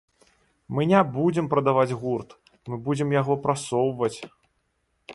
Мы 0.77 0.85
не 0.91 1.01
будзем 1.17 1.49
прадаваць 1.51 1.97
гурт, 2.05 2.29
мы 2.73 2.83
будзем 2.91 3.09
яго 3.21 3.33
прасоўваць. 3.45 4.15